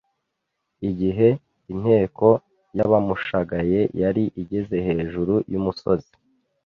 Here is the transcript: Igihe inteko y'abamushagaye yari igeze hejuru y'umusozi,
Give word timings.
Igihe 0.89 1.27
inteko 1.73 2.27
y'abamushagaye 2.77 3.79
yari 4.01 4.23
igeze 4.41 4.75
hejuru 4.87 5.33
y'umusozi, 5.51 6.11